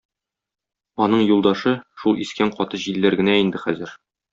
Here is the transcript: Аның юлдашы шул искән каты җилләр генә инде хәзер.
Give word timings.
Аның 1.07 1.21
юлдашы 1.27 1.75
шул 2.03 2.21
искән 2.27 2.55
каты 2.59 2.85
җилләр 2.89 3.23
генә 3.25 3.41
инде 3.47 3.67
хәзер. 3.69 3.99